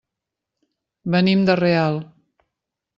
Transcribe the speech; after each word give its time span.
Venim 1.17 1.47
de 1.51 1.59
Real. 1.63 2.03